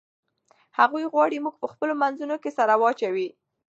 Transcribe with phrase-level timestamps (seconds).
[0.77, 3.27] هغوی غواړي موږ په خپلو منځونو کې سره واچوي.